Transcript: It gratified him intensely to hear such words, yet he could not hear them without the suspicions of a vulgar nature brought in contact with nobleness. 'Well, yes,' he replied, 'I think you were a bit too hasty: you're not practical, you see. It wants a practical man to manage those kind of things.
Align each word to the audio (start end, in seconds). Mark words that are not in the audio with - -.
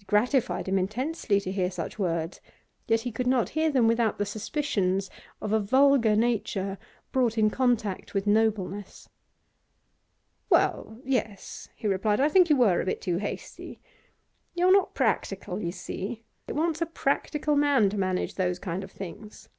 It 0.00 0.06
gratified 0.06 0.66
him 0.66 0.78
intensely 0.78 1.38
to 1.40 1.52
hear 1.52 1.70
such 1.70 1.98
words, 1.98 2.40
yet 2.86 3.02
he 3.02 3.12
could 3.12 3.26
not 3.26 3.50
hear 3.50 3.70
them 3.70 3.86
without 3.86 4.16
the 4.16 4.24
suspicions 4.24 5.10
of 5.42 5.52
a 5.52 5.60
vulgar 5.60 6.16
nature 6.16 6.78
brought 7.12 7.36
in 7.36 7.50
contact 7.50 8.14
with 8.14 8.26
nobleness. 8.26 9.10
'Well, 10.48 11.00
yes,' 11.04 11.68
he 11.76 11.86
replied, 11.86 12.18
'I 12.18 12.30
think 12.30 12.48
you 12.48 12.56
were 12.56 12.80
a 12.80 12.86
bit 12.86 13.02
too 13.02 13.18
hasty: 13.18 13.78
you're 14.54 14.72
not 14.72 14.94
practical, 14.94 15.60
you 15.60 15.70
see. 15.70 16.24
It 16.48 16.54
wants 16.56 16.80
a 16.80 16.86
practical 16.86 17.54
man 17.54 17.90
to 17.90 17.98
manage 17.98 18.36
those 18.36 18.58
kind 18.58 18.82
of 18.82 18.90
things. 18.90 19.50